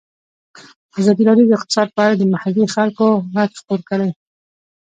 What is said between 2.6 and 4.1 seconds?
خلکو غږ خپور کړی.